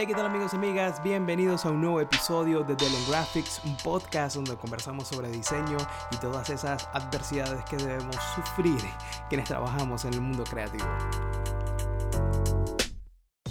[0.00, 1.02] Hey, ¿qué tal amigos y amigas?
[1.02, 5.76] Bienvenidos a un nuevo episodio de Delen Graphics, un podcast donde conversamos sobre diseño
[6.12, 8.78] y todas esas adversidades que debemos sufrir
[9.28, 10.86] quienes trabajamos en el mundo creativo.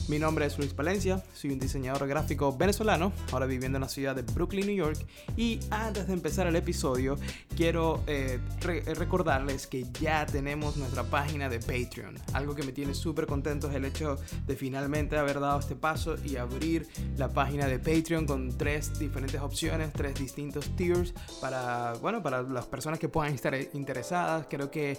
[0.07, 4.15] Mi nombre es Luis Palencia, soy un diseñador gráfico venezolano, ahora viviendo en la ciudad
[4.15, 5.05] de Brooklyn, New York.
[5.35, 7.17] Y antes de empezar el episodio,
[7.57, 12.15] quiero eh, recordarles que ya tenemos nuestra página de Patreon.
[12.31, 16.15] Algo que me tiene súper contento es el hecho de finalmente haber dado este paso
[16.23, 22.23] y abrir la página de Patreon con tres diferentes opciones, tres distintos tiers para, bueno,
[22.23, 24.47] para las personas que puedan estar interesadas.
[24.49, 24.97] Creo que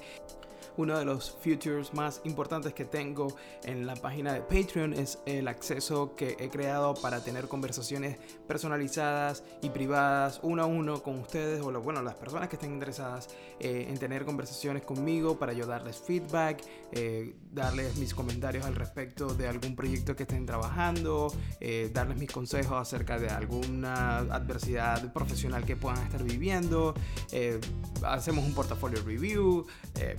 [0.78, 5.48] uno de los features más importantes que tengo en la página de Patreon es el
[5.48, 11.60] acceso que he creado para tener conversaciones personalizadas y privadas uno a uno con ustedes
[11.62, 13.28] o bueno, las personas que estén interesadas
[13.60, 19.34] eh, en tener conversaciones conmigo para yo darles feedback, eh, darles mis comentarios al respecto
[19.34, 25.64] de algún proyecto que estén trabajando, eh, darles mis consejos acerca de alguna adversidad profesional
[25.64, 26.94] que puedan estar viviendo,
[28.02, 29.66] hacemos un portafolio review,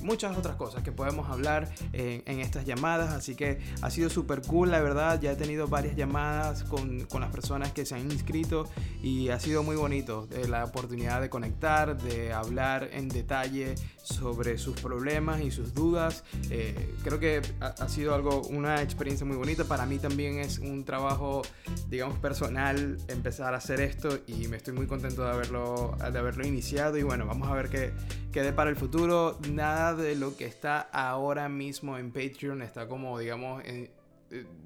[0.01, 3.13] muchas otras cosas que podemos hablar en, estas llamadas.
[3.13, 5.19] Así que ha sido súper cool, la verdad.
[5.21, 8.69] Ya he tenido varias llamadas con, con, las personas que se han inscrito
[9.01, 14.57] y ha sido muy bonito eh, la oportunidad de conectar, de hablar en detalle sobre
[14.57, 16.23] sus problemas y sus dudas.
[16.49, 19.65] Eh, creo que ha, ha, sido algo, una experiencia muy bonita.
[19.65, 21.41] Para mí también es un trabajo,
[21.89, 26.45] digamos, personal empezar a hacer esto y me estoy muy contento de haberlo, de haberlo
[26.45, 26.97] iniciado.
[26.97, 27.91] Y bueno, vamos a ver qué,
[28.31, 29.37] qué para el futuro.
[29.51, 33.89] Nada de lo que está ahora mismo en Patreon está como, digamos, en,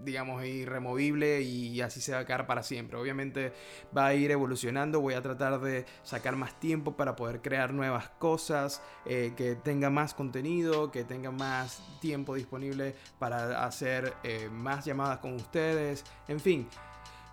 [0.04, 2.98] digamos, irremovible y así se va a quedar para siempre.
[2.98, 3.54] Obviamente
[3.96, 8.10] va a ir evolucionando, voy a tratar de sacar más tiempo para poder crear nuevas
[8.20, 14.86] cosas, eh, que tenga más contenido, que tenga más tiempo disponible para hacer eh, más
[14.86, 16.68] llamadas con ustedes, en fin.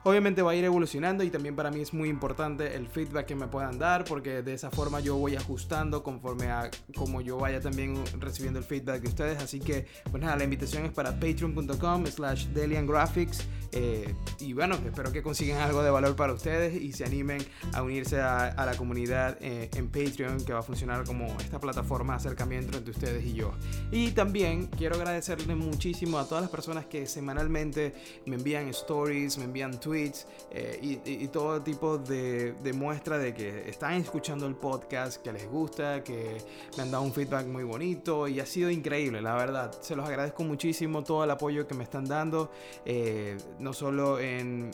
[0.02, 3.34] Obviamente va a ir evolucionando y también para mí es muy importante el feedback que
[3.34, 7.60] me puedan dar porque de esa forma yo voy ajustando conforme a como yo vaya
[7.60, 9.42] también recibiendo el feedback de ustedes.
[9.42, 15.22] Así que pues la invitación es para patreon.com slash deliangraphics eh, y bueno, espero que
[15.22, 17.44] consigan algo de valor para ustedes y se animen
[17.74, 22.14] a unirse a, la comunidad eh, en Patreon que va a funcionar como esta plataforma
[22.14, 23.52] de acercamiento entre ustedes y yo.
[23.90, 27.94] Y también quiero agradecerle muchísimo a todas las personas que semanalmente
[28.26, 33.68] me envían stories, me envían tweets tweets eh, y, todo tipo de, muestra de que
[33.68, 36.38] están escuchando el podcast, que les gusta, que
[36.76, 39.72] me han dado un feedback muy bonito y ha sido increíble, la verdad.
[39.80, 42.52] Se los agradezco muchísimo todo el apoyo que me están dando,
[42.84, 44.70] eh, no solo en,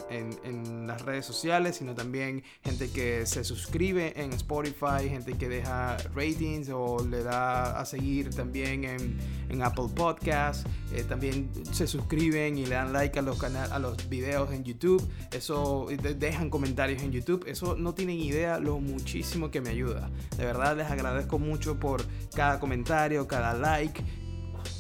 [0.87, 6.69] las redes sociales, sino también gente que se suscribe en Spotify, gente que deja ratings
[6.71, 12.75] o le da a seguir también en, Apple Podcasts, eh, también se suscriben y le
[12.75, 15.87] dan like a los, a los videos en YouTube eso
[16.19, 20.11] dejan comentarios en YouTube, eso no tienen idea lo muchísimo que me ayuda.
[20.37, 22.03] De verdad les agradezco mucho por
[22.35, 24.03] cada comentario, cada like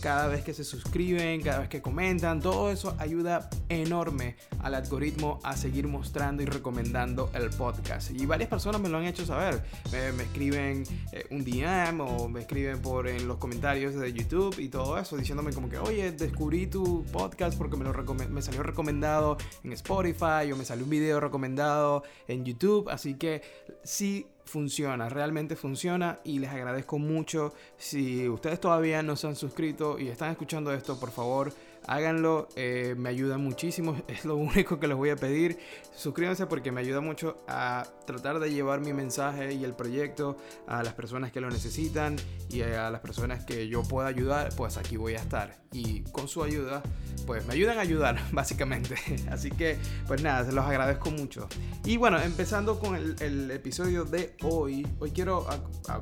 [0.00, 5.40] cada vez que se suscriben, cada vez que comentan, todo eso ayuda enorme al algoritmo
[5.42, 8.10] a seguir mostrando y recomendando el podcast.
[8.10, 9.62] Y varias personas me lo han hecho saber.
[9.92, 14.68] Me, escriben eh, un DM o me escriben por en los comentarios de YouTube y
[14.68, 19.36] todo eso, diciéndome como que, oye, descubrí tu podcast porque me, lo me salió recomendado
[19.64, 22.88] en Spotify o me salió un video recomendado en YouTube.
[22.88, 23.42] Así que
[23.82, 27.52] sí funciona, realmente funciona y les agradezco mucho.
[27.76, 31.52] Si ustedes todavía no se han suscrito y están escuchando esto, por favor
[31.86, 35.58] háganlo, eh, me ayuda muchísimo, es lo único que les voy a pedir.
[35.94, 40.36] Suscríbanse porque me ayuda mucho a tratar de llevar mi mensaje y el proyecto
[40.66, 42.16] a las personas que lo necesitan
[42.50, 45.56] y a las personas que yo pueda ayudar, pues aquí voy a estar.
[45.72, 46.82] Y con su ayuda,
[47.26, 48.96] pues me ayudan a ayudar, básicamente.
[49.30, 51.48] Así que, pues nada, se los agradezco mucho.
[51.84, 55.46] Y bueno, empezando con el, episodio de hoy, hoy quiero,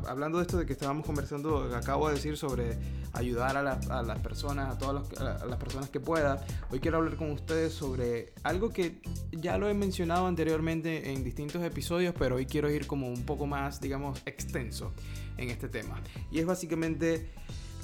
[0.06, 2.76] hablando de esto de que estábamos conversando, acabo de decir sobre
[3.12, 3.62] ayudar a,
[4.02, 6.44] las personas, a todas las personas que pueda.
[6.70, 9.00] Hoy quiero hablar con ustedes sobre algo que
[9.32, 13.46] ya lo he mencionado anteriormente en distintos episodios, pero hoy quiero ir como un poco
[13.46, 14.92] más, digamos, extenso
[15.36, 16.00] en este tema.
[16.30, 17.28] Y es básicamente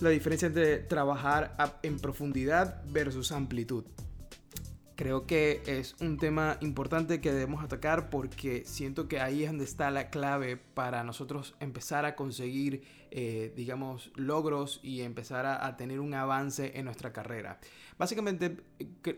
[0.01, 3.85] la diferencia entre trabajar en profundidad versus amplitud.
[5.01, 9.65] Creo que es un tema importante que debemos atacar porque siento que ahí es donde
[9.65, 16.01] está la clave para nosotros empezar a conseguir, eh, digamos, logros y empezar a, tener
[16.01, 17.59] un avance en nuestra carrera.
[18.01, 18.57] Básicamente,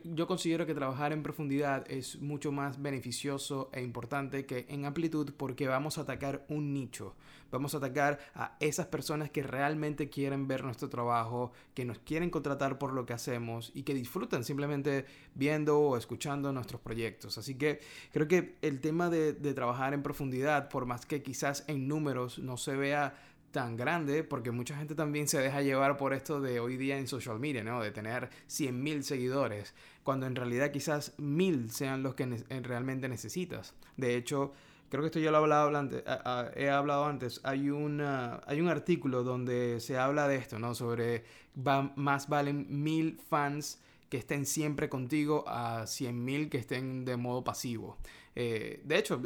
[0.02, 5.34] yo considero que trabajar en profundidad es mucho más beneficioso e importante que en amplitud
[5.36, 7.14] porque vamos a atacar un nicho.
[7.52, 12.30] vamos a atacar a esas personas que realmente quieren ver nuestro trabajo, que nos quieren
[12.30, 17.38] contratar por lo que hacemos y que disfrutan simplemente viendo o escuchando nuestros proyectos.
[17.38, 17.78] Así que
[18.10, 22.40] creo que el tema de, de trabajar en profundidad, por más que quizás en números
[22.40, 23.14] no se vea
[23.52, 27.06] tan grande, porque mucha gente también se deja llevar por esto de hoy día en
[27.06, 27.80] social media, ¿no?
[27.80, 32.26] De tener 100.000 seguidores, cuando en realidad quizás 1.000 sean los que
[32.62, 33.74] realmente necesitas.
[33.96, 34.52] De hecho,
[34.88, 39.98] creo que esto ya lo he hablado antes, hay, una, hay un artículo donde se
[39.98, 40.74] habla de esto, ¿no?
[40.74, 41.24] Sobre
[41.54, 47.96] más valen 1.000 fans que estén siempre contigo a 100.000 que estén de modo pasivo.
[48.34, 49.20] Eh, de hecho,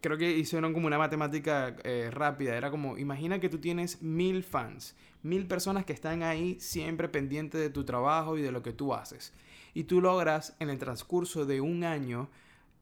[0.00, 2.56] creo que hicieron como una matemática eh, rápida.
[2.56, 7.60] Era como, imagina que tú tienes mil fans, mil personas que están ahí siempre pendientes
[7.60, 9.32] de tu trabajo y de lo que tú haces.
[9.74, 12.28] Y tú logras en el transcurso de un año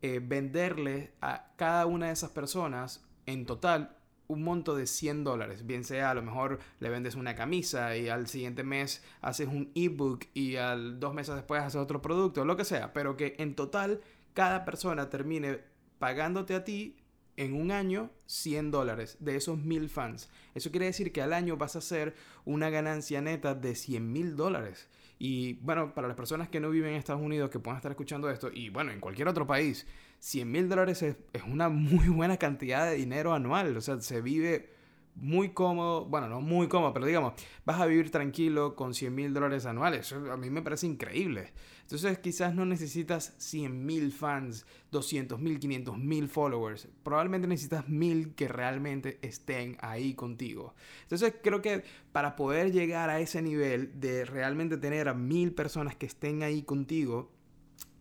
[0.03, 3.97] eh, venderle a cada una de esas personas en total
[4.29, 5.67] un monto de 100 dólares.
[5.67, 9.71] Bien sea, a lo mejor le vendes una camisa y al siguiente mes haces un
[9.75, 12.93] ebook y al dos meses después haces otro producto, lo que sea.
[12.93, 14.01] Pero que en total
[14.37, 15.61] cada persona termine
[15.99, 16.95] pagándote a ti
[17.39, 20.29] en un año 100 dólares de esos mil fans.
[20.55, 24.37] Eso quiere decir que al año vas a hacer una ganancia neta de 100 mil
[24.37, 24.91] dólares.
[25.19, 28.29] Y bueno, para las personas que no viven en Estados Unidos, que puedan estar escuchando
[28.29, 29.87] esto, y bueno, en cualquier otro país,
[30.19, 33.75] 100 mil dólares es, es, una muy buena cantidad de dinero anual.
[33.75, 34.69] O sea, se vive
[35.17, 37.33] muy cómodo, bueno, no muy cómodo, pero digamos,
[37.65, 40.13] vas a vivir tranquilo con 100 mil dólares anuales.
[40.13, 41.53] A mí me parece increíble.
[41.83, 46.89] Entonces quizás no necesitas 100 mil fans, 200 mil, 500 mil followers.
[47.03, 50.75] Probablemente necesitas mil que realmente estén ahí contigo.
[51.03, 55.97] Entonces creo que para poder llegar a ese nivel de realmente tener a mil personas
[55.97, 57.33] que estén ahí contigo,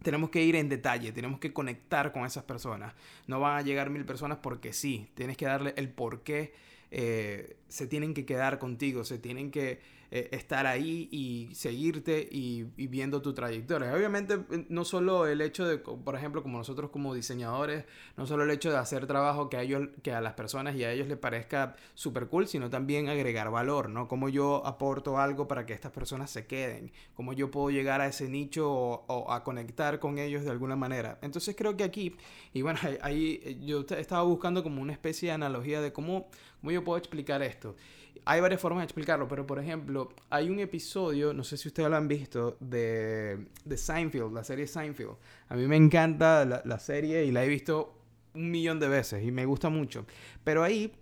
[0.01, 2.93] tenemos que ir en detalle, tenemos que conectar con esas personas.
[3.27, 6.53] No van a llegar mil personas porque sí, tienes que darle el porqué
[6.97, 9.81] eh, se tienen que quedar contigo, se tienen que
[10.17, 13.93] eh, estar ahí y seguirte y, viendo tu trayectoria.
[13.93, 17.83] Obviamente eh, no solo el hecho de, por ejemplo, como nosotros como diseñadores,
[18.15, 20.85] no solo el hecho de hacer trabajo que a ellos, que a las personas y
[20.85, 24.07] a ellos les parezca súper cool, sino también agregar valor, ¿no?
[24.07, 28.07] Cómo yo aporto algo para que estas personas se queden, cómo yo puedo llegar a
[28.07, 31.19] ese nicho o, a conectar con ellos de alguna manera.
[31.23, 32.15] Entonces creo que aquí,
[32.53, 36.29] y bueno, ahí yo estaba buscando como una especie de analogía de cómo,
[36.61, 37.75] cómo yo puedo explicar esto.
[38.23, 41.89] Hay varias formas de explicarlo, pero por ejemplo, hay un episodio, no sé si ustedes
[41.89, 45.15] lo han visto, de, de Seinfeld, la serie Seinfeld.
[45.49, 47.93] A mí me encanta la, serie y la he visto
[48.33, 50.05] un millón de veces y me gusta mucho.
[50.43, 50.93] Pero ahí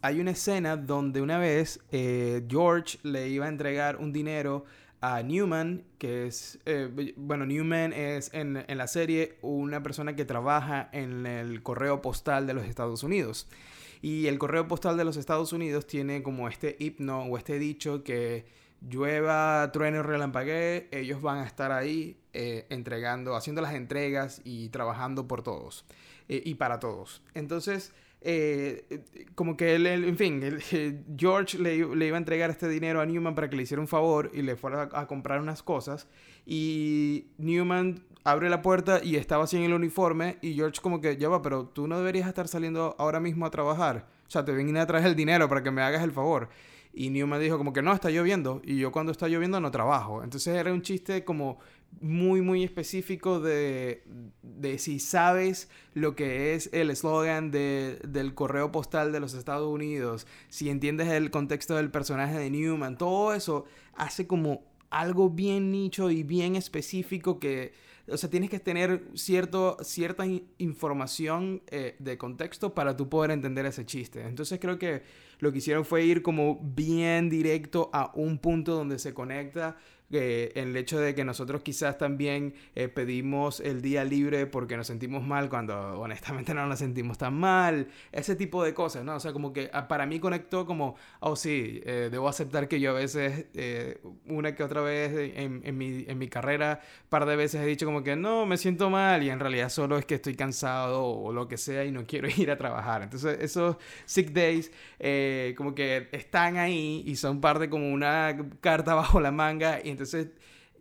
[0.00, 4.64] hay una escena donde una vez eh, George le iba a entregar un dinero
[5.00, 10.24] a Newman, que es, eh, bueno, Newman es en, en, la serie una persona que
[10.24, 13.48] trabaja en el correo postal de los Estados Unidos.
[14.02, 18.04] Y el correo postal de los Estados Unidos tiene como este hipno o este dicho
[18.04, 18.46] que
[18.80, 24.68] llueva, truene o relampaguee, ellos van a estar ahí eh, entregando, haciendo las entregas y
[24.68, 25.84] trabajando por todos
[26.28, 27.22] eh, y para todos.
[27.34, 29.02] Entonces, eh,
[29.34, 30.42] como que él, en fin,
[31.16, 34.30] George le, iba a entregar este dinero a Newman para que le hiciera un favor
[34.34, 36.06] y le fuera a, comprar unas cosas.
[36.46, 41.16] Y Newman abre la puerta y estaba así en el uniforme y George como que,
[41.16, 44.06] ya va, pero tú no deberías estar saliendo ahora mismo a trabajar.
[44.26, 46.48] O sea, te vine a traer el dinero para que me hagas el favor.
[46.92, 48.60] Y Newman dijo como que no, está lloviendo.
[48.64, 50.22] Y yo cuando está lloviendo no trabajo.
[50.22, 51.58] Entonces era un chiste como
[52.00, 54.02] muy, muy específico de,
[54.42, 59.68] de si sabes lo que es el eslogan de, del correo postal de los Estados
[59.68, 65.70] Unidos, si entiendes el contexto del personaje de Newman, todo eso hace como algo bien
[65.70, 67.72] nicho y bien específico que
[68.10, 70.24] o sea, tienes que tener cierto, cierta
[70.58, 74.22] información eh, de contexto para tú poder entender ese chiste.
[74.22, 75.02] Entonces creo que
[75.40, 79.76] lo que hicieron fue ir como bien directo a un punto donde se conecta
[80.10, 84.86] eh, el hecho de que nosotros quizás también eh, pedimos el día libre porque nos
[84.86, 89.16] sentimos mal cuando honestamente no nos sentimos tan mal, ese tipo de cosas, ¿no?
[89.16, 92.80] O sea, como que ah, para mí conectó como, oh sí, eh, debo aceptar que
[92.80, 93.46] yo a veces,
[94.26, 98.02] una que otra vez en, mi, en mi carrera, par de veces he dicho como
[98.02, 101.48] que no, me siento mal y en realidad solo es que estoy cansado o lo
[101.48, 103.02] que sea y no quiero ir a trabajar.
[103.02, 104.72] Entonces esos sick days
[105.54, 110.28] como que están ahí y son parte como una carta bajo la manga y entonces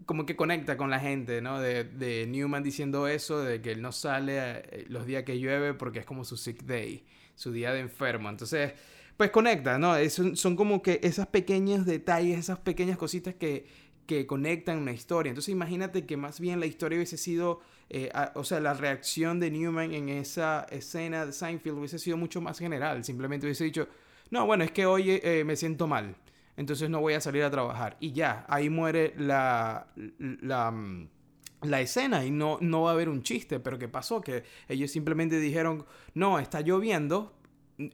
[0.05, 1.59] como que conecta con la gente, ¿no?
[1.59, 5.99] De, Newman diciendo eso, de que él no sale eh, los días que llueve porque
[5.99, 7.03] es como su sick day,
[7.35, 8.29] su día de enfermo.
[8.29, 8.73] Entonces,
[9.17, 9.95] pues conecta, ¿no?
[10.09, 13.65] son como que esos pequeños detalles, esas pequeñas cositas que,
[14.05, 15.29] que conectan una historia.
[15.29, 19.49] Entonces imagínate que más bien la historia hubiese sido, eh, o sea, la reacción de
[19.51, 23.03] Newman en esa escena de Seinfeld hubiese sido mucho más general.
[23.03, 23.87] Simplemente hubiese dicho,
[24.31, 26.15] no, bueno, es que hoy eh, me siento mal,
[26.57, 27.95] entonces no voy a salir a trabajar.
[27.99, 29.87] Y ya, ahí muere la,
[30.19, 31.07] la, mm,
[31.61, 33.59] la escena y no, no va a haber un chiste.
[33.59, 34.19] Pero ¿qué pasó?
[34.21, 37.37] Que ellos simplemente dijeron, no, está lloviendo,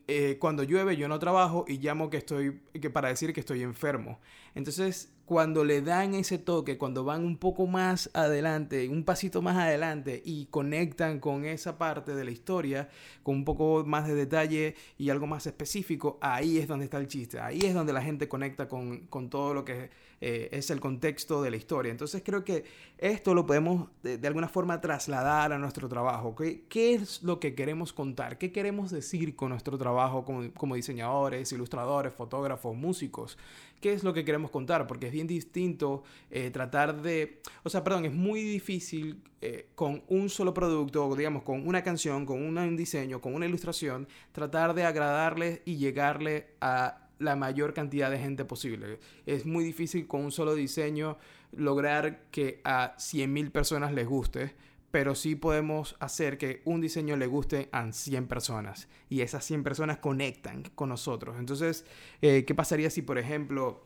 [0.08, 3.64] eh, cuando llueve yo no trabajo y llamo que estoy que para decir que estoy
[3.64, 4.20] enfermo.
[4.56, 9.58] Entonces, cuando le dan ese toque, cuando van un poco más adelante, un pasito más
[9.58, 12.90] adelante y conectan con esa parte de la historia,
[13.24, 17.08] con un poco más de detalle y algo más específico, ahí es donde está el
[17.08, 19.90] chiste, ahí es donde la gente conecta con, con todo lo que
[20.26, 21.92] eh, es el contexto de la historia.
[21.92, 22.64] Entonces creo que
[22.98, 26.34] esto lo podemos de, alguna forma trasladar a nuestro trabajo.
[26.34, 28.38] ¿Qué, ¿Qué, es lo que queremos contar?
[28.38, 33.38] ¿Qué queremos decir con nuestro trabajo como, como diseñadores, ilustradores, fotógrafos, músicos?
[33.82, 34.88] ¿Qué es lo que queremos contar?
[34.88, 37.42] Porque es bien distinto eh, tratar de...
[37.64, 42.26] O sea, perdón, es muy difícil eh, con un solo producto, digamos, con una canción,
[42.26, 48.12] con un diseño, con una ilustración, tratar de agradarle y llegarle a la mayor cantidad
[48.12, 49.00] de gente posible.
[49.26, 51.18] Es muy difícil con un solo diseño
[51.52, 54.56] lograr que a 100.000 personas les guste,
[54.92, 59.64] pero sí podemos hacer que un diseño le guste a 100 personas y esas 100
[59.64, 61.38] personas conectan con nosotros.
[61.40, 61.86] Entonces,
[62.22, 63.82] eh, ¿qué pasaría si, por ejemplo,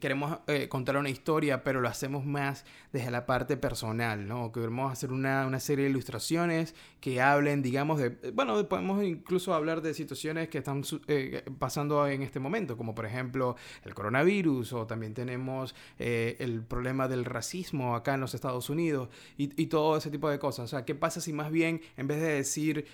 [0.00, 4.52] queremos eh, contar una historia, pero lo hacemos más desde la parte personal, ¿no?
[4.52, 8.10] Queremos hacer una, una, serie de ilustraciones que hablen, digamos, de...
[8.32, 13.06] Bueno, podemos incluso hablar de situaciones que están eh, pasando en este momento, como por
[13.06, 18.70] ejemplo el coronavirus, o también tenemos eh, el problema del racismo acá en los Estados
[18.70, 20.66] Unidos, y, y, todo ese tipo de cosas.
[20.66, 22.86] O sea, ¿qué pasa si más bien, en vez de decir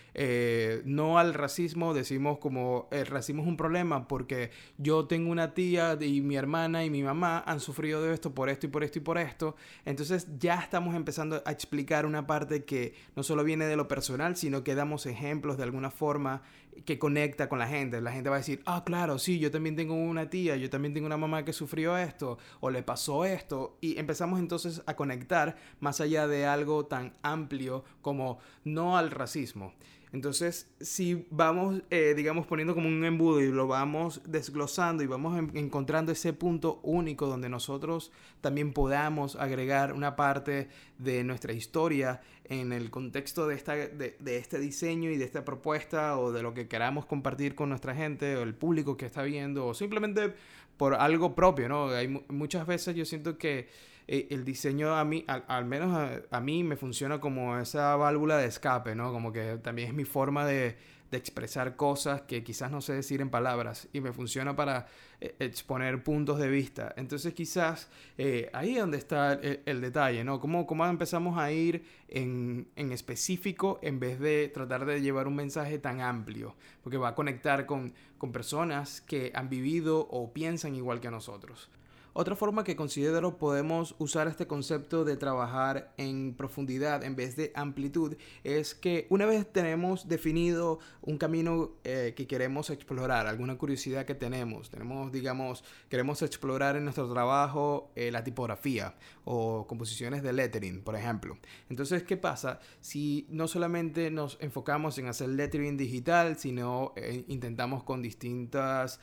[0.85, 5.99] no al racismo, decimos como el racismo es un problema porque yo tengo una tía
[6.01, 8.99] y mi hermana y mi mamá han sufrido de esto por esto y por esto
[8.99, 9.57] y por esto.
[9.85, 14.37] Entonces ya estamos empezando a explicar una parte que no solo viene de lo personal,
[14.37, 16.43] sino que damos ejemplos de alguna forma
[16.85, 18.01] que conecta con la gente.
[18.01, 20.95] La gente va a decir, ah, claro, sí, yo también tengo una tía, yo también
[20.95, 23.77] tengo una mamá que sufrió esto o le pasó esto.
[23.81, 29.75] Y empezamos entonces a conectar más allá de algo tan amplio como no al racismo.
[30.13, 35.39] Entonces, si vamos, eh, digamos, poniendo como un embudo y lo vamos desglosando y vamos
[35.55, 42.75] encontrando ese punto único donde nosotros también podamos agregar una parte de nuestra historia en
[42.75, 46.69] el contexto de, esta, de, este diseño y de esta propuesta o de lo que
[46.69, 50.35] queramos compartir con nuestra gente o el público que está viendo o simplemente
[50.77, 51.89] por algo propio, ¿no?
[51.89, 53.69] Hay muchas veces yo siento que
[54.09, 58.47] eh, el diseño a mí, al, menos a, mí, me funciona como esa válvula de
[58.47, 59.13] escape, ¿no?
[59.13, 60.77] Como que también es mi forma de,
[61.13, 64.87] expresar cosas que quizás no sé decir en palabras y me funciona para
[65.21, 66.95] eh, exponer puntos de vista.
[66.97, 70.41] Entonces quizás eh, ahí es donde está el, detalle, ¿no?
[70.41, 75.37] ¿Cómo, ¿Cómo, empezamos a ir en, en, específico en vez de tratar de llevar un
[75.37, 76.57] mensaje tan amplio?
[76.83, 81.69] Porque va a conectar con, con personas que han vivido o piensan igual que nosotros.
[82.15, 87.53] Otra forma que considero podemos usar este concepto de trabajar en profundidad en vez de
[87.55, 94.05] amplitud es que una vez tenemos definido un camino eh, que queremos explorar, alguna curiosidad
[94.05, 100.35] que tenemos, tenemos, digamos, queremos explorar en nuestro trabajo eh, la tipografía o composiciones de
[100.35, 101.39] lettering, por ejemplo.
[101.71, 107.85] Entonces, ¿qué pasa si no solamente nos enfocamos en hacer lettering digital, sino eh, intentamos
[107.85, 109.01] con distintas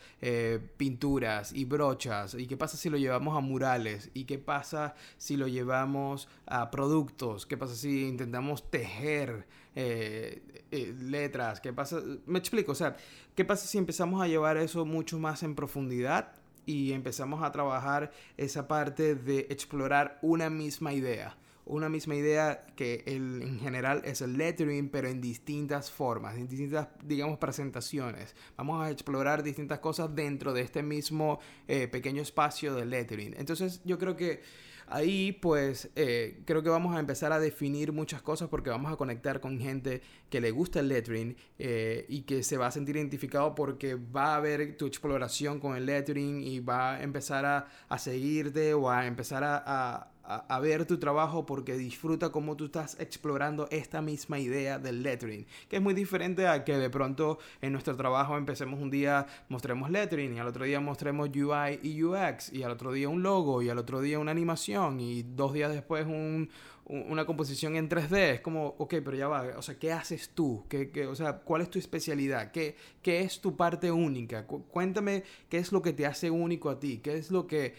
[0.78, 2.36] pinturas y brochas?
[2.36, 4.12] ¿Y qué pasa si lo llevamos a murales?
[4.14, 7.46] ¿Y qué pasa si lo llevamos a productos?
[7.46, 11.60] ¿Qué pasa si intentamos tejer eh, eh, letras?
[11.62, 12.02] ¿Qué pasa?
[12.26, 12.96] Me explico, o sea,
[13.36, 16.34] ¿qué pasa si empezamos a llevar eso mucho más en profundidad?
[16.66, 21.36] Y empezamos a trabajar esa parte de explorar una misma idea
[21.70, 26.48] una misma idea que el, en general es el lettering, pero en distintas formas, en
[26.48, 28.36] distintas, digamos, presentaciones.
[28.58, 33.36] Vamos a explorar distintas cosas dentro de este mismo eh, pequeño espacio de lettering.
[33.38, 34.42] Entonces yo creo que
[34.90, 38.96] ahí pues eh, creo que vamos a empezar a definir muchas cosas porque vamos a
[38.96, 42.96] conectar con gente que le gusta el lettering eh, y que se va a sentir
[42.96, 47.68] identificado porque va a ver tu exploración con el lettering y va a empezar a,
[47.88, 50.19] a seguirte o a empezar a a,
[50.62, 55.78] ver tu trabajo porque disfruta cómo tú estás explorando esta misma idea del lettering, que
[55.78, 60.36] es muy diferente a que de pronto en nuestro trabajo empecemos un día, mostremos lettering
[60.36, 63.70] y al otro día mostremos UI y UX y al otro día un logo y
[63.70, 66.50] al otro día una animación y dos días después un,
[66.90, 68.34] una composición en 3D.
[68.34, 70.66] Es como, ok, pero ya va, o sea, ¿qué haces tú?
[70.68, 72.52] ¿Qué, qué, o sea, ¿cuál es tu especialidad?
[72.52, 74.46] ¿Qué, ¿Qué es tu parte única?
[74.46, 77.76] Cuéntame qué es lo que te hace único a ti, qué es lo que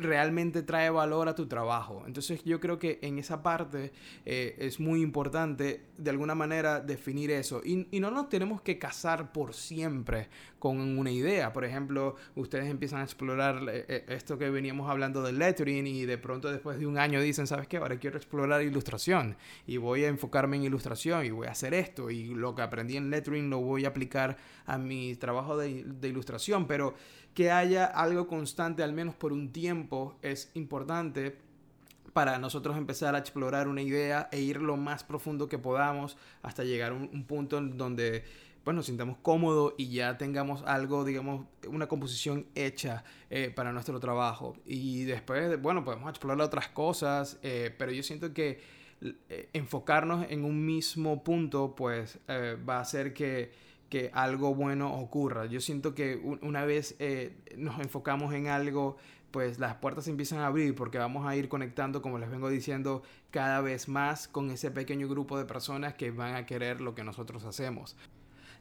[0.00, 2.02] realmente trae valor a tu trabajo.
[2.06, 3.92] Entonces yo creo que en esa parte
[4.24, 7.60] eh, es muy importante de alguna manera definir eso.
[7.64, 10.28] Y, no nos tenemos que casar por siempre
[10.58, 11.52] con una idea.
[11.52, 16.06] Por ejemplo, ustedes empiezan a explorar eh, eh, esto que veníamos hablando del lettering y
[16.06, 17.76] de pronto después de un año dicen, ¿sabes qué?
[17.76, 22.10] Ahora quiero explorar ilustración y voy a enfocarme en ilustración y voy a hacer esto
[22.10, 26.08] y lo que aprendí en lettering lo voy a aplicar a mi trabajo de, de
[26.08, 26.66] ilustración.
[26.66, 26.94] Pero
[27.34, 31.38] que haya algo constante, al menos por un tiempo, es importante
[32.12, 36.64] para nosotros empezar a explorar una idea e ir lo más profundo que podamos hasta
[36.64, 38.24] llegar a un, punto en donde
[38.64, 43.98] pues nos sintamos cómodos y ya tengamos algo, digamos, una composición hecha eh, para nuestro
[44.00, 44.54] trabajo.
[44.66, 48.60] Y después, bueno, podemos explorar otras cosas, eh, pero yo siento que
[49.30, 55.46] eh, enfocarnos en un mismo punto, pues va a hacer que que algo bueno ocurra.
[55.46, 58.96] Yo siento que una vez eh, nos enfocamos en algo,
[59.32, 62.48] pues las puertas se empiezan a abrir porque vamos a ir conectando, como les vengo
[62.48, 66.94] diciendo, cada vez más con ese pequeño grupo de personas que van a querer lo
[66.94, 67.96] que nosotros hacemos.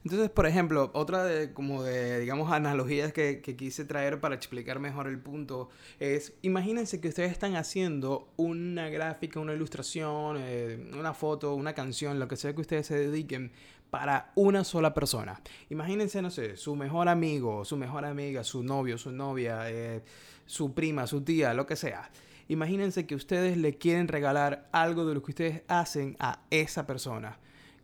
[0.06, 5.08] Entonces, por ejemplo, otra de, como de, digamos, analogías que, quise traer para explicar mejor
[5.08, 5.70] el punto
[6.00, 12.18] es, imagínense que ustedes están haciendo una gráfica, una ilustración, eh, una foto, una canción,
[12.18, 13.52] lo que sea que ustedes se dediquen
[13.90, 15.42] para una sola persona.
[15.70, 20.04] Imagínense, no sé, su mejor amigo, su mejor amiga, su novio, su novia, eh,
[20.46, 22.10] su prima, su tía, lo que sea.
[22.48, 27.40] Imagínense que ustedes le quieren regalar algo de lo que ustedes hacen a esa persona.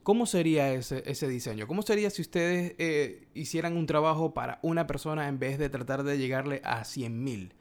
[0.05, 1.65] ¿Cómo sería ese, diseño?
[1.65, 6.03] ¿Cómo sería si ustedes eh, hicieran un trabajo para una persona en vez de tratar
[6.03, 7.53] de llegarle a 100 mil?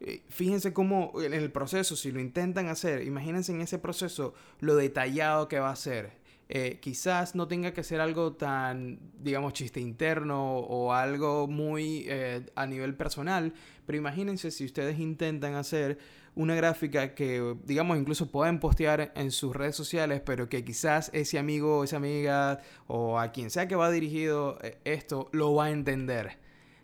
[0.00, 4.74] Eh, fíjense cómo en el proceso, si lo intentan hacer, imagínense en ese proceso lo
[4.74, 6.21] detallado que va a ser.
[6.54, 12.06] Eh, quizás no tenga que ser algo tan, digamos, chiste interno o algo muy
[12.54, 13.54] a nivel personal,
[13.86, 15.98] pero imagínense si ustedes intentan hacer
[16.34, 21.38] una gráfica que, digamos, incluso pueden postear en sus redes sociales, pero que quizás ese
[21.38, 25.66] amigo o esa amiga o a quien sea que va dirigido eh, esto lo va
[25.66, 26.38] a entender.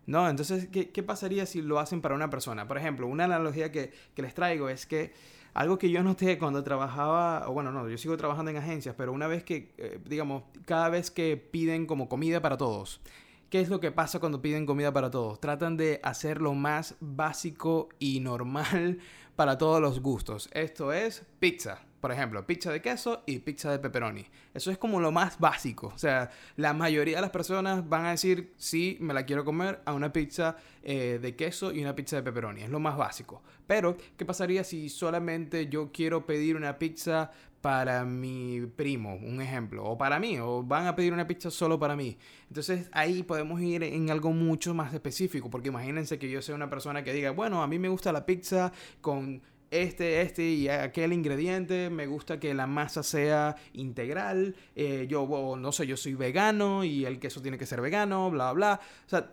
[0.08, 0.26] ¿No?
[0.30, 2.66] Entonces, ¿qué, ¿qué, pasaría si lo hacen para una persona?
[2.66, 5.12] Por ejemplo, una analogía que, que les traigo es que
[5.52, 9.12] algo que yo noté cuando trabajaba, o bueno, no, yo sigo trabajando en agencias, pero
[9.12, 13.02] una vez que, eh, digamos, cada vez que piden como comida para todos,
[13.50, 15.40] ¿Qué es lo que pasa cuando piden comida para todos?
[15.40, 18.98] Tratan de hacer lo más básico y normal
[19.36, 20.50] para todos los gustos.
[20.52, 24.24] Esto es pizza, por ejemplo, pizza de queso y pizza de pepperoni.
[24.54, 25.92] Eso es como lo más básico.
[25.94, 29.80] O sea, la mayoría de las personas van a decir, sí, me la quiero comer
[29.84, 32.62] a una pizza eh, de queso y una pizza de pepperoni.
[32.62, 33.42] Es lo más básico.
[33.66, 37.30] Pero, ¿qué pasaría si solamente yo quiero pedir una pizza
[37.60, 41.78] para mi primo, un ejemplo, o para mí, o van a pedir una pizza solo
[41.78, 42.16] para mí.
[42.48, 46.70] Entonces ahí podemos ir en algo mucho más específico, porque imagínense que yo sea una
[46.70, 51.12] persona que diga, bueno, a mí me gusta la pizza con este, este y aquel
[51.12, 56.84] ingrediente, me gusta que la masa sea integral, eh, yo no sé, yo soy vegano
[56.84, 59.30] y el queso tiene que ser vegano, bla, bla, o sea,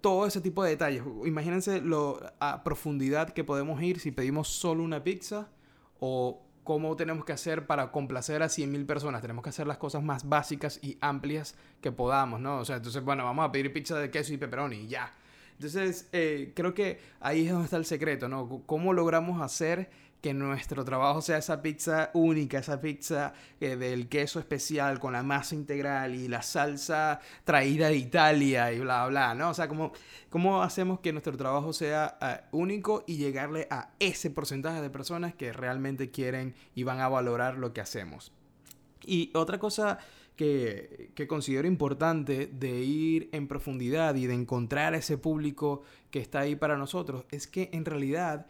[0.00, 1.02] todo ese tipo de detalles.
[1.24, 5.48] Imagínense lo a profundidad que podemos ir si pedimos solo una pizza
[6.00, 9.22] o cómo tenemos que hacer para complacer a 100.000 personas.
[9.22, 12.58] Tenemos que hacer las cosas más básicas y amplias que podamos, ¿no?
[12.58, 15.14] O sea, entonces, bueno, vamos a pedir pizza de queso y pepperoni y ya.
[15.56, 18.62] Entonces, eh, creo que ahí es donde está el secreto, ¿no?
[18.66, 19.88] ¿Cómo logramos hacer
[20.20, 25.22] que nuestro trabajo sea esa pizza única, esa pizza eh, del queso especial con la
[25.22, 29.50] masa integral y la salsa traída de Italia y bla, bla, ¿no?
[29.50, 29.92] O sea, ¿cómo,
[30.28, 35.34] cómo hacemos que nuestro trabajo sea eh, único y llegarle a ese porcentaje de personas
[35.34, 38.32] que realmente quieren y van a valorar lo que hacemos?
[39.04, 39.98] Y otra cosa
[40.36, 46.56] que, considero importante de ir en profundidad y de encontrar ese público que está ahí
[46.56, 48.46] para nosotros es que en realidad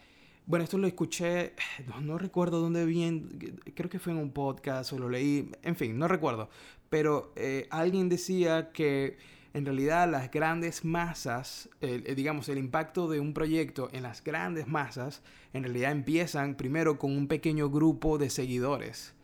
[0.49, 1.55] bueno, esto lo escuché,
[2.03, 5.99] no, recuerdo dónde bien, creo que fue en un podcast o lo leí, en fin,
[5.99, 6.49] no recuerdo.
[6.89, 9.17] Pero eh, alguien decía que
[9.55, 15.23] en realidad las grandes masas, digamos, el impacto de un proyecto en las grandes masas,
[15.53, 19.15] en realidad empiezan primero con un pequeño grupo de seguidores.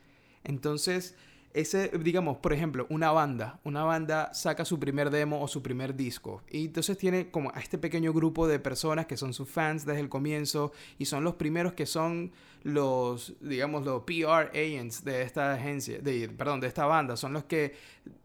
[0.43, 1.15] Entonces,
[1.55, 5.95] ese, digamos, por ejemplo, una banda, una banda saca su primer demo o su primer
[5.95, 9.85] disco y entonces tiene como a este pequeño grupo de personas que son sus fans
[9.85, 15.23] desde el comienzo y son los primeros que son los, digamos, los PR agents de
[15.23, 15.99] esta agencia,
[16.37, 17.75] perdón, de esta banda, son los que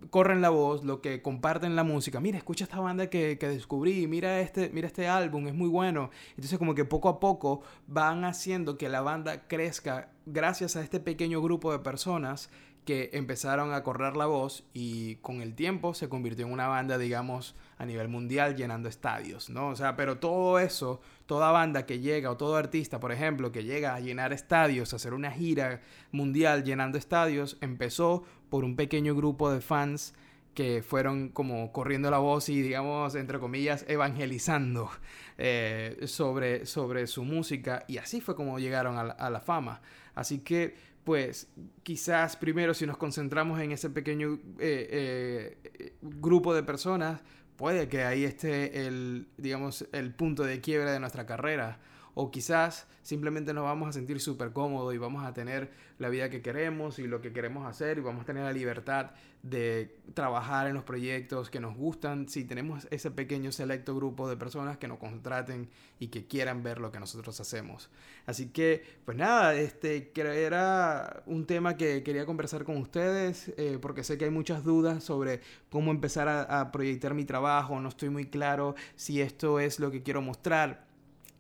[0.09, 2.19] corren la voz, los que comparten la música.
[2.19, 6.11] Mira, escucha esta banda que, que descubrí, mira este, mira este álbum, es muy bueno.
[6.31, 10.99] Entonces como que poco a poco van haciendo que la banda crezca gracias a este
[10.99, 12.49] pequeño grupo de personas
[12.87, 16.97] que empezaron a correr la voz y con el tiempo se convirtió en una banda,
[16.97, 19.67] digamos, a nivel mundial llenando estadios, ¿no?
[19.67, 23.65] O sea, pero todo eso, toda banda que llega o todo artista, por ejemplo, que
[23.65, 25.81] llega a llenar estadios, a hacer una gira
[26.13, 30.13] mundial llenando estadios, empezó por un pequeño grupo de fans
[30.53, 34.89] que fueron como corriendo la voz y digamos, entre comillas, evangelizando
[35.37, 39.81] eh, sobre, sobre su música y así fue como llegaron a la, fama.
[40.15, 40.73] Así que,
[41.07, 41.47] pues,
[41.83, 47.21] quizás primero si nos concentramos en ese pequeño eh, eh, grupo de personas,
[47.55, 51.79] puede que ahí esté el, digamos, el punto de quiebre de nuestra carrera
[52.19, 56.31] o quizás simplemente nos vamos a sentir súper cómodos y vamos a tener la vida
[56.31, 59.11] que queremos y lo que queremos hacer y vamos a tener la libertad
[59.43, 62.27] de trabajar en los proyectos que nos gustan.
[62.27, 66.79] Si tenemos ese pequeño selecto grupo de personas que nos contraten y que quieran ver
[66.79, 67.91] lo que nosotros hacemos.
[68.25, 74.03] Así que, pues nada, este era un tema que quería conversar con ustedes eh, porque
[74.03, 78.09] sé que hay muchas dudas sobre cómo empezar a, a proyectar mi trabajo, no estoy
[78.09, 80.86] muy claro si esto es lo que quiero mostrar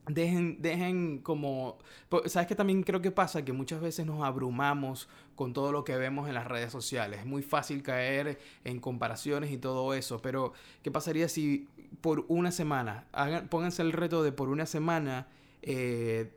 [0.07, 1.77] Dejen, dejen como...
[2.25, 3.43] ¿Sabes qué también creo que pasa?
[3.43, 7.19] Que muchas veces nos abrumamos con todo lo que vemos en las redes sociales.
[7.19, 10.21] Es muy fácil caer en comparaciones y todo eso.
[10.21, 11.67] Pero, ¿qué pasaría si
[12.01, 15.27] por una semana, hagan, pónganse el reto de por una semana,
[15.61, 16.31] eh,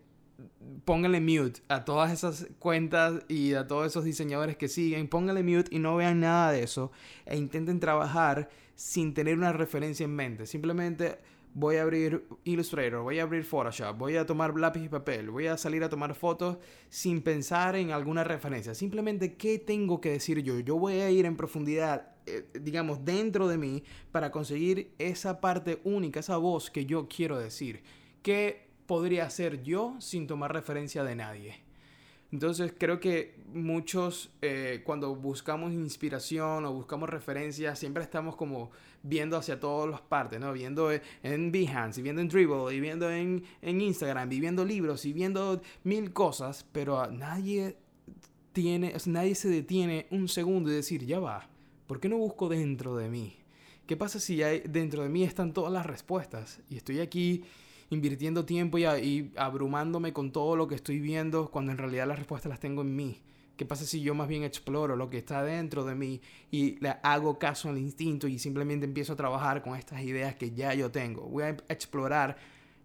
[0.85, 5.75] pónganle mute a todas esas cuentas y a todos esos diseñadores que siguen, pónganle mute
[5.75, 6.91] y no vean nada de eso
[7.27, 10.47] e intenten trabajar sin tener una referencia en mente.
[10.47, 11.19] Simplemente
[11.55, 15.47] voy a abrir Illustrator, voy a abrir Photoshop, voy a tomar lápiz y papel, voy
[15.47, 16.59] a salir a tomar fotos
[16.89, 18.75] sin pensar en alguna referencia.
[18.75, 20.59] Simplemente, ¿qué tengo que decir yo?
[20.61, 23.83] Yo voy a ir en profundidad, eh, digamos, dentro de mí
[24.13, 27.83] para conseguir esa parte única, esa voz que yo quiero decir.
[28.23, 31.70] ¿Qué podría hacer yo sin tomar referencia de nadie?
[32.33, 38.71] Entonces creo que muchos eh, cuando buscamos inspiración o buscamos referencias siempre estamos como
[39.03, 40.53] viendo hacia todas las partes, ¿no?
[40.53, 40.91] Viendo
[41.23, 45.13] en Behance y viendo en Dribble y viendo en, en Instagram y viendo libros y
[45.13, 47.77] viendo mil cosas, pero nadie
[48.53, 51.49] tiene, nadie se detiene un segundo y decir, ya va,
[51.87, 53.37] ¿por qué no busco dentro de mí?
[53.87, 57.43] ¿Qué pasa si dentro de mí están todas las respuestas y estoy aquí
[57.91, 62.51] invirtiendo tiempo y, abrumándome con todo lo que estoy viendo cuando en realidad las respuestas
[62.51, 63.21] las tengo en mí.
[63.57, 66.97] ¿Qué pasa si yo más bien exploro lo que está dentro de mí y le
[67.03, 70.91] hago caso al instinto y simplemente empiezo a trabajar con estas ideas que ya yo
[70.91, 71.27] tengo?
[71.27, 72.39] Voy a explorar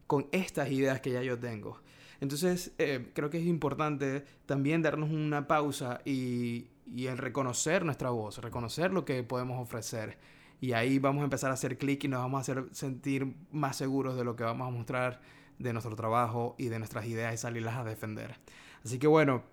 [0.06, 1.80] con estas ideas que ya yo tengo.
[2.20, 8.10] Entonces, eh, creo que es importante también darnos una pausa y, y el reconocer nuestra
[8.10, 10.18] voz, reconocer lo que podemos ofrecer
[10.62, 13.76] y ahí vamos a empezar a hacer clic y nos vamos a hacer sentir más
[13.76, 15.22] seguros de lo que vamos a mostrar
[15.60, 18.36] de nuestro trabajo y de nuestras ideas y salirlas a defender.
[18.84, 19.44] Así que bueno,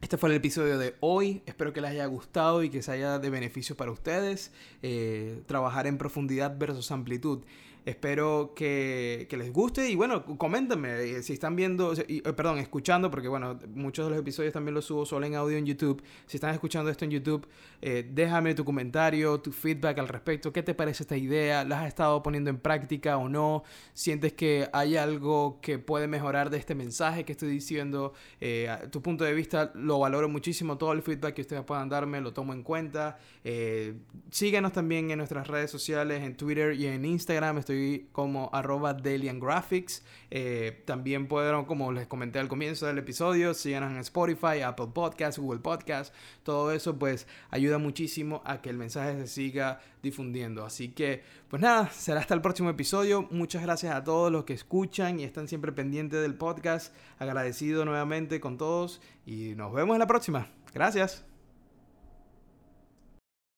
[0.00, 1.42] este fue el episodio de hoy.
[1.46, 4.52] Espero que les haya gustado y que sea haya de beneficio para ustedes.
[4.82, 7.42] Eh, trabajar en profundidad versus amplitud.
[7.84, 13.28] Espero que, les guste y bueno, coméntenme eh, si están viendo, eh, perdón, escuchando, porque
[13.28, 16.02] bueno, muchos de los episodios también los subo solo en audio en YouTube.
[16.26, 17.46] Si están escuchando esto en YouTube,
[17.82, 20.50] eh, déjame tu comentario, tu feedback al respecto.
[20.50, 21.62] ¿Qué te parece esta idea?
[21.64, 23.64] ¿La has estado poniendo en práctica o no?
[23.92, 28.14] ¿Sientes que hay algo que puede mejorar de este mensaje que estoy diciendo?
[28.90, 30.78] tu punto de vista lo valoro muchísimo.
[30.78, 33.18] Todo el feedback que ustedes puedan darme lo tomo en cuenta.
[34.30, 37.58] síguenos también en nuestras redes sociales, en Twitter y en Instagram.
[38.12, 40.04] Como arroba Delian Graphics.
[40.30, 45.38] Eh, también pueden, como les comenté al comienzo del episodio, síganos en Spotify, Apple Podcasts,
[45.38, 46.14] Google Podcasts.
[46.42, 50.64] Todo eso pues ayuda muchísimo a que el mensaje se siga difundiendo.
[50.64, 53.28] Así que, pues nada, será hasta el próximo episodio.
[53.30, 56.94] Muchas gracias a todos los que escuchan y están siempre pendientes del podcast.
[57.18, 60.48] Agradecido nuevamente con todos y nos vemos en la próxima.
[60.72, 61.33] Gracias.